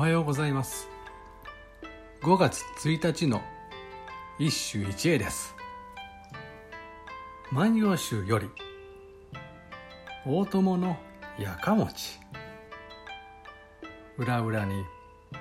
[0.00, 0.88] はようございます。
[2.22, 3.42] 5月1日の
[4.38, 5.54] 一首一会です。
[7.52, 8.48] 万葉集より
[10.24, 10.96] 大友の
[11.38, 12.18] やかもち
[14.16, 14.84] 裏裏に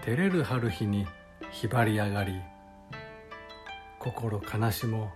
[0.03, 1.07] 照れる春日に
[1.51, 2.33] ひばり上がり
[3.97, 5.09] 心悲しも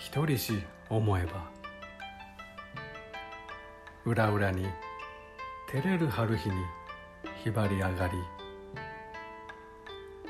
[0.00, 1.48] 一人し思えば。
[4.04, 4.66] 裏裏に
[5.70, 6.56] 照れる春日に
[7.42, 8.14] ひばり上がり。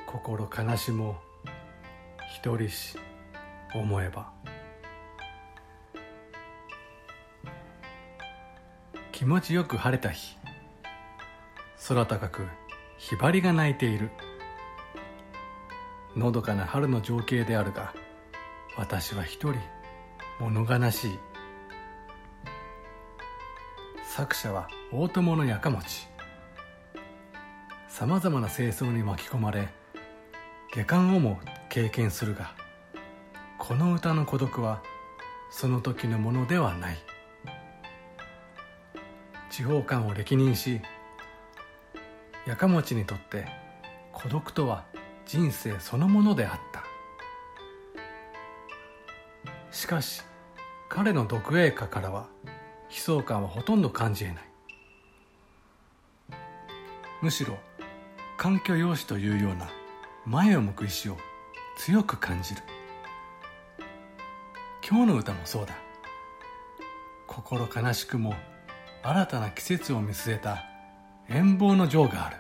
[0.07, 1.17] 心悲しも
[2.37, 2.99] 一人し
[3.75, 4.31] 思えば。
[9.11, 10.37] 気持ちよく晴れた日。
[11.89, 12.47] 空高く
[12.99, 14.11] ひばりが鳴いている。
[16.17, 17.95] のどかな春の情景であるが
[18.77, 19.59] 私は一人
[20.39, 21.19] 物悲しい。
[24.05, 26.12] 作者は大友のやかもち。
[27.93, 29.69] さまざまな清掃に巻き込まれ
[30.73, 32.55] 下巻をも経験するが
[33.59, 34.83] この歌の孤独は
[35.51, 36.97] その時のものではない。
[39.51, 40.81] 地方間を歴任し
[42.47, 43.45] やかもちにとって
[44.11, 44.87] 孤独とは
[45.27, 46.83] 人生そのものであった。
[49.71, 50.23] しかし
[50.89, 52.27] 彼の独営家からは
[52.89, 54.45] 悲壮感はほとんど感じえない。
[57.21, 57.59] むしろ
[58.43, 59.71] 環境用紙というような
[60.27, 61.17] 前を向く意志を
[61.77, 62.63] 強く感じる。
[64.85, 65.77] 今日の歌もそうだ。
[67.29, 68.35] 心悲しくも
[69.05, 70.65] 新たな季節を見据えた
[71.29, 72.37] 遠望の情がある。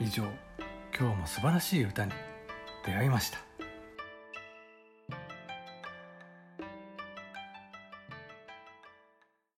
[0.00, 0.24] 以上
[0.98, 2.10] 今日も素晴らしい歌に
[2.84, 3.51] 出会いました。